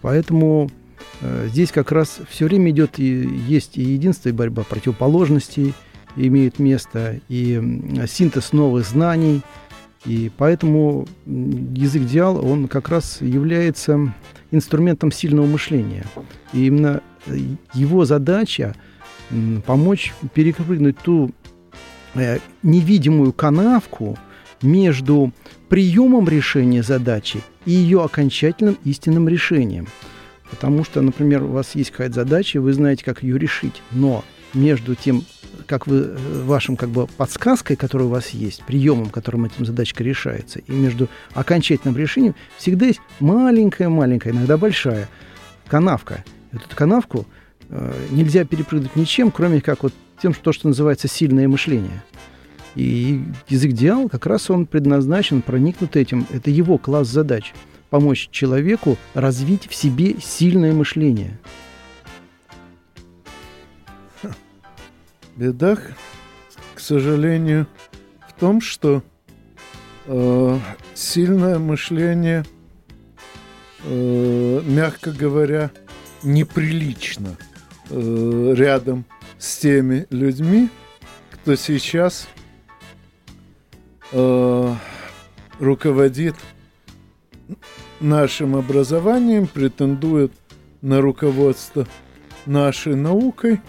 [0.00, 0.70] Поэтому
[1.20, 5.74] э, здесь как раз все время идет и есть и единство, и борьба противоположностей
[6.16, 7.60] имеет место, и
[8.08, 9.42] синтез новых знаний.
[10.06, 14.14] И поэтому язык диал, он как раз является
[14.50, 16.06] инструментом сильного мышления.
[16.52, 17.36] И именно э,
[17.74, 18.74] его задача
[19.66, 21.30] помочь перепрыгнуть ту
[22.14, 24.18] э, невидимую канавку
[24.62, 25.32] между
[25.68, 29.86] приемом решения задачи и ее окончательным истинным решением.
[30.50, 34.96] Потому что, например, у вас есть какая-то задача, вы знаете, как ее решить, но между
[34.96, 35.24] тем,
[35.66, 40.02] как вы, э, вашим как бы подсказкой, которая у вас есть, приемом, которым эта задачка
[40.02, 45.08] решается, и между окончательным решением всегда есть маленькая-маленькая, иногда большая
[45.68, 46.24] канавка.
[46.52, 47.26] Эту канавку
[48.10, 52.02] нельзя перепрыгнуть ничем, кроме как вот тем, что, то, что называется сильное мышление.
[52.74, 56.26] И язык диал как раз он предназначен проникнуть этим.
[56.30, 57.52] Это его класс задач.
[57.90, 61.38] Помочь человеку развить в себе сильное мышление.
[65.36, 65.76] Беда,
[66.74, 67.66] к сожалению,
[68.28, 69.02] в том, что
[70.06, 70.58] э,
[70.94, 72.44] сильное мышление,
[73.84, 75.70] э, мягко говоря,
[76.22, 77.36] неприлично
[77.90, 79.04] э, рядом
[79.38, 80.68] с теми людьми,
[81.32, 82.28] кто сейчас
[84.12, 84.74] э,
[85.58, 86.34] руководит
[88.00, 90.32] нашим образованием, претендует
[90.82, 91.86] на руководство
[92.46, 93.60] нашей наукой.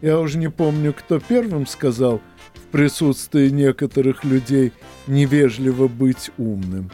[0.00, 2.20] Я уже не помню, кто первым сказал
[2.54, 4.72] в присутствии некоторых людей
[5.06, 6.90] невежливо быть умным.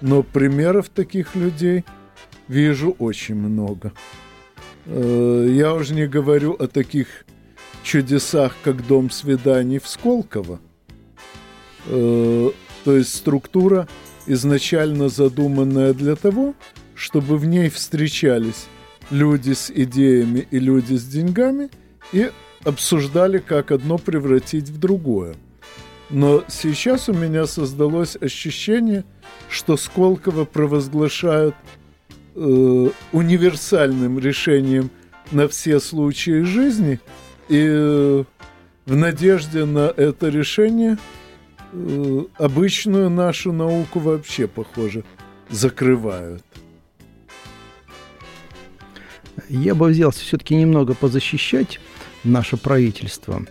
[0.00, 1.84] Но примеров таких людей
[2.46, 3.92] вижу очень много.
[4.88, 7.24] Э, я уже не говорю о таких
[7.82, 10.60] чудесах, как дом свиданий в Сколково–
[11.88, 12.50] Э,
[12.84, 13.88] то есть структура,
[14.26, 16.54] изначально задуманная для того,
[16.94, 18.66] чтобы в ней встречались
[19.10, 21.70] люди с идеями и люди с деньгами
[22.12, 22.30] и
[22.64, 25.34] обсуждали, как одно превратить в другое.
[26.10, 29.04] Но сейчас у меня создалось ощущение,
[29.48, 31.54] что Сколково провозглашают
[32.38, 34.90] э, универсальным решением
[35.30, 37.00] на все случаи жизни,
[37.48, 38.24] и э,
[38.86, 40.98] в надежде на это решение–
[41.72, 45.04] Э, обычную нашу науку вообще, похоже,
[45.50, 46.42] закрывают.
[49.48, 51.80] Я бы взялся все-таки немного позащищать
[52.24, 53.42] наше правительство.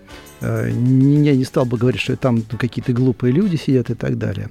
[0.42, 4.50] Я не стал бы говорить, что там какие-то глупые люди сидят и так далее.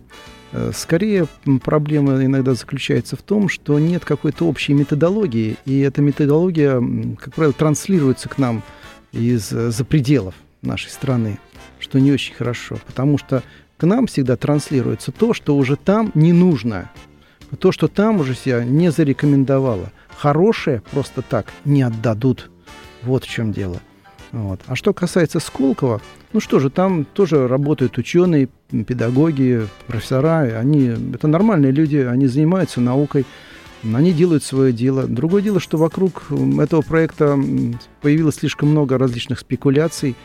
[0.53, 1.27] Э, скорее,
[1.63, 6.83] проблема иногда заключается в том, что нет какой-то общей методологии, и эта методология,
[7.19, 8.63] как правило, транслируется к нам
[9.13, 11.39] из-за пределов нашей страны
[11.79, 13.43] что не очень хорошо, потому что
[13.77, 16.91] к нам всегда транслируется то, что уже там не нужно,
[17.59, 19.93] то, что там уже себя не зарекомендовало.
[20.17, 22.51] Хорошее просто так не отдадут.
[23.03, 23.81] Вот в чем дело.
[24.33, 24.61] Вот.
[24.67, 26.01] А что касается Сколково,
[26.33, 30.59] ну что же, там тоже работают ученые, педагоги, профессора.
[30.59, 33.25] Они, это нормальные люди, они занимаются наукой,
[33.83, 35.07] они делают свое дело.
[35.07, 37.39] Другое дело, что вокруг этого проекта
[38.01, 40.17] появилось слишком много различных спекуляций,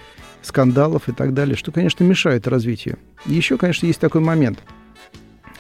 [0.41, 2.97] скандалов и так далее, что, конечно, мешает развитию.
[3.25, 4.59] Еще, конечно, есть такой момент,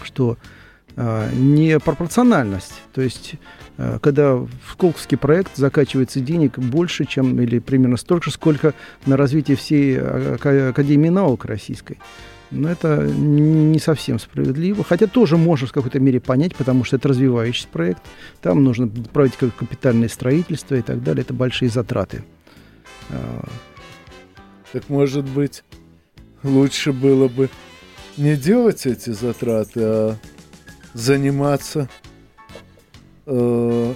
[0.01, 0.37] что
[0.95, 2.81] э, непропорциональность.
[2.93, 3.35] То есть,
[3.77, 8.73] э, когда в Сколковский проект закачивается денег больше, чем или примерно столько же, сколько
[9.05, 11.99] на развитие всей Академии наук российской.
[12.51, 14.83] Но это не совсем справедливо.
[14.83, 18.01] Хотя тоже можно в какой-то мере понять, потому что это развивающийся проект.
[18.41, 21.21] Там нужно проводить капитальное строительство и так далее.
[21.21, 22.23] Это большие затраты.
[23.09, 23.47] А,
[24.73, 25.63] так может быть,
[26.43, 27.49] лучше было бы
[28.17, 30.15] не делать эти затраты, а
[30.93, 31.89] заниматься
[33.25, 33.93] э,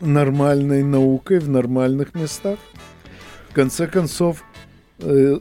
[0.00, 2.58] нормальной наукой в нормальных местах.
[3.50, 4.42] В конце концов,
[5.00, 5.40] э,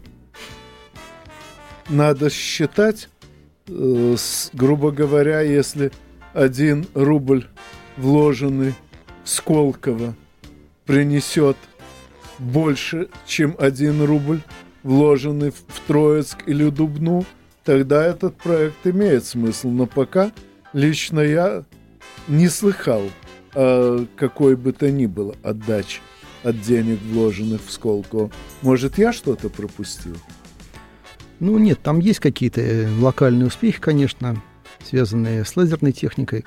[1.90, 3.10] надо считать,
[3.68, 5.92] э, с, грубо говоря, если
[6.34, 7.48] один рубль,
[7.98, 8.74] вложенный
[9.24, 10.16] в Сколково,
[10.86, 11.58] принесет–
[12.40, 14.42] больше, чем один рубль,
[14.84, 17.26] вложенный в Троицк или Дубну,
[17.64, 19.70] тогда этот проект имеет смысл.
[19.70, 20.32] Но пока
[20.74, 21.64] лично я
[22.28, 23.04] не слыхал
[23.54, 26.02] о какой бы то ни было отдаче
[26.44, 28.30] от денег, вложенных в Сколково.
[28.62, 30.16] Может, я что-то пропустил?
[31.40, 34.42] Ну, нет, там есть какие-то э, локальные успехи, конечно,
[34.84, 36.46] связанные с лазерной техникой,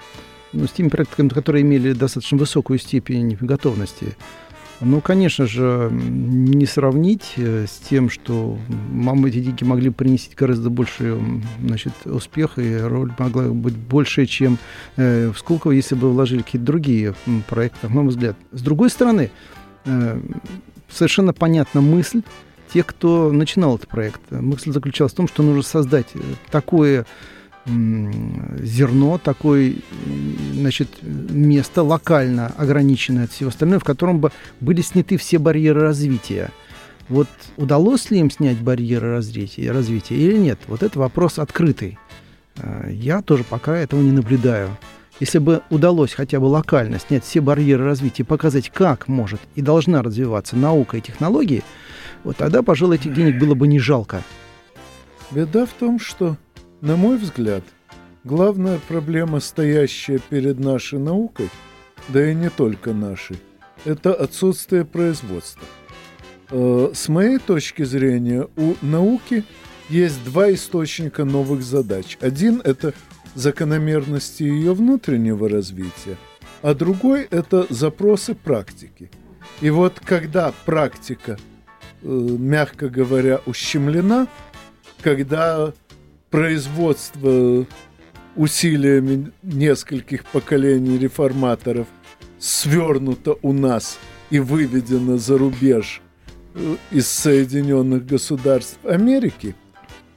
[0.53, 4.17] но с теми проектами, которые имели достаточно высокую степень готовности
[4.81, 8.59] Ну, конечно же, не сравнить э, с тем, что
[8.91, 11.19] мамы эти деньги могли принести гораздо больше
[11.61, 14.57] значит, успеха, и роль могла быть больше, чем
[14.97, 17.15] э, в Сколково, если бы вложили какие-то другие
[17.49, 18.37] проекты, на мой взгляд.
[18.53, 19.31] С другой стороны,
[19.85, 20.21] э,
[20.89, 22.23] совершенно понятна мысль
[22.69, 24.21] тех, кто начинал этот проект.
[24.31, 27.07] Мысль заключалась в том, что нужно создать э, такое
[27.67, 29.75] зерно, такое
[30.55, 36.51] значит, место локально ограниченное от всего остального, в котором бы были сняты все барьеры развития.
[37.09, 40.59] Вот удалось ли им снять барьеры развития, развития или нет?
[40.67, 41.99] Вот это вопрос открытый.
[42.57, 44.77] Э, я тоже пока этого не наблюдаю.
[45.21, 50.03] Если бы удалось хотя бы локально снять все барьеры развития показать, как может и должна
[50.03, 51.65] развиваться наука и технологии,
[52.25, 54.23] вот тогда, пожалуй, этих денег было бы не жалко.
[55.31, 56.37] Беда в том, что,
[56.81, 57.63] на мой взгляд,
[58.25, 61.51] главная проблема, стоящая перед нашей наукой,
[62.09, 63.39] да и не только нашей,
[63.85, 65.63] это отсутствие производства.
[66.51, 69.45] Э, с моей точки зрения, у науки
[69.89, 72.17] есть два источника новых задач.
[72.21, 72.95] Один– это
[73.35, 76.17] закономерности ее внутреннего развития,
[76.63, 79.11] а другой– это запросы практики.
[79.61, 81.39] И вот когда практика,
[82.03, 84.27] мягко говоря, ущемлена,
[85.03, 85.73] когда
[86.31, 87.67] производство
[88.37, 91.87] усилиями нескольких поколений реформаторов
[92.39, 93.99] свернуто у нас
[94.31, 96.01] и выведено за рубеж
[96.55, 99.55] э, из Соединенных Государств Америки–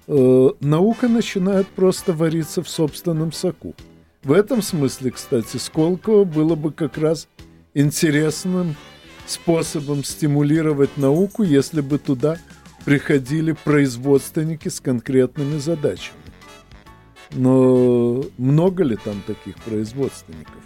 [0.07, 3.75] э, наука начинает просто вариться в собственном соку.
[4.23, 7.27] В этом смысле, кстати, Сколково было бы как раз
[7.73, 8.75] интересным
[9.31, 12.37] способом стимулировать науку, если бы туда
[12.85, 16.17] приходили производственники с конкретными задачами.
[17.31, 20.61] Но много ли там таких производственников?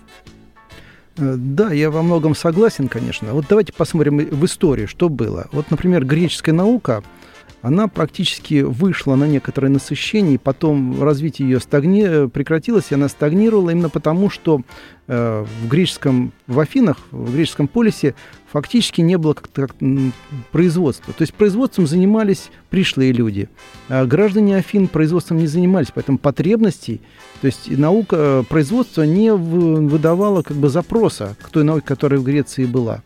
[1.18, 3.34] Э, да, я во многом согласен, конечно.
[3.34, 5.47] Вот давайте посмотрим в истории, что было.
[5.51, 7.03] Вот, например, греческая наука–
[7.66, 12.28] она практически вышла на некоторое насыщение, потом развитие ее стагни...
[12.28, 14.61] прекратилось, и она стагнировала именно потому, что
[15.07, 18.13] э, в греческом, в Афинах, в греческом полисе
[18.51, 19.76] фактически не было как как
[20.51, 21.11] производства.
[21.11, 23.49] То есть производством занимались пришлые люди.
[23.89, 27.01] А граждане Афин производством не занимались, поэтому потребностей,
[27.41, 32.66] то есть наука производства не выдавала как бы запроса к той науке, которая в Греции
[32.66, 33.01] была.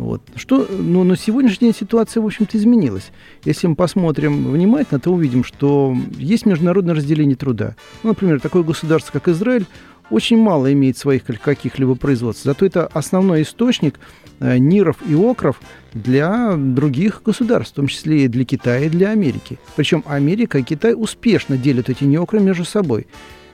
[0.00, 0.22] Вот.
[0.34, 3.10] Что, ну, на сегодняшний день ситуация, в общем-то, изменилась.
[3.44, 7.76] Если мы посмотрим внимательно, то увидим, что есть международное разделение труда.
[8.02, 9.66] Ну, например, такое государство, как Израиль,
[10.08, 12.44] очень мало имеет своих каких-либо производств.
[12.44, 14.00] Зато это основной источник
[14.40, 15.60] э, ниров и окров
[15.92, 19.58] для других государств, в том числе и для Китая, и для Америки.
[19.76, 23.06] Причем Америка и Китай успешно делят эти неокры между собой.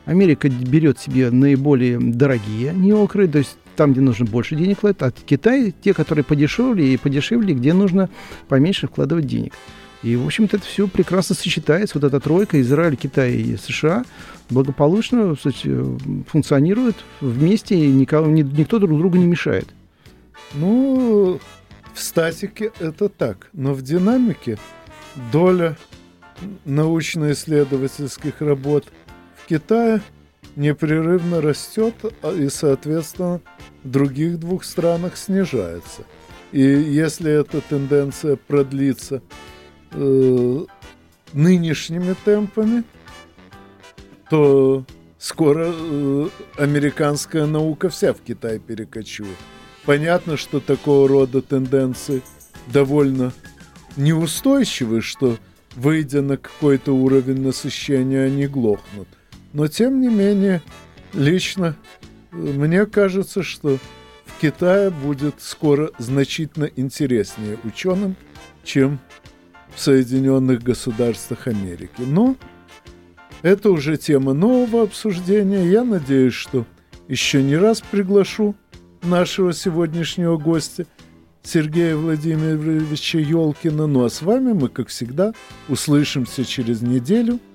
[0.04, 5.10] Америка берет себе наиболее дорогие неокры, то есть там, где нужно больше денег вкладывать, а
[5.10, 8.10] Китай те, которые подешевле и подешевле, где нужно
[8.48, 9.52] поменьше вкладывать денег.
[10.02, 11.98] И, в общем-то, это все прекрасно сочетается.
[11.98, 14.04] Вот эта тройка, Израиль, Китай и США,
[14.50, 15.70] благополучно кстати,
[16.28, 19.68] функционируют вместе, и никого, никто друг другу не мешает.
[20.54, 21.40] Ну,
[21.94, 24.58] в статике это так, но в динамике
[25.32, 25.76] доля
[26.64, 28.84] научно-исследовательских работ
[29.34, 30.02] в Китае
[30.56, 33.40] непрерывно растет а, и, соответственно,
[33.84, 36.04] в других двух странах снижается.
[36.52, 39.22] И если эта тенденция продлится
[39.92, 40.64] э,
[41.32, 42.84] нынешними темпами,
[44.30, 44.84] то
[45.18, 49.36] скоро э, американская наука вся в Китай перекочует.
[49.84, 52.22] Понятно, что такого рода тенденции
[52.72, 53.32] довольно
[53.96, 55.36] неустойчивы, что,
[55.74, 59.08] выйдя на какой-то уровень насыщения, они глохнут.
[59.56, 60.60] Но, тем не менее,
[61.14, 61.76] лично
[62.30, 63.78] мне кажется, что
[64.26, 68.16] в Китае будет скоро значительно интереснее ученым,
[68.64, 68.98] чем
[69.74, 71.88] в Соединенных Государствах Америки.
[72.00, 72.36] Но
[73.40, 75.66] это уже тема нового обсуждения.
[75.70, 76.66] Я надеюсь, что
[77.08, 78.54] еще не раз приглашу
[79.04, 80.84] нашего сегодняшнего гостя
[81.42, 83.86] Сергея Владимировича Елкина.
[83.86, 85.32] Ну а с вами мы, как всегда,
[85.66, 87.40] услышимся через неделю–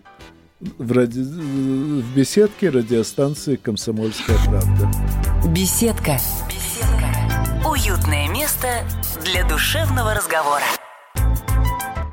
[0.78, 1.20] в, ради...
[1.20, 4.92] в беседке радиостанции «Комсомольская правда».
[5.50, 6.20] Беседка.
[6.48, 7.68] Беседка.
[7.68, 8.68] Уютное место
[9.24, 10.64] для душевного разговора.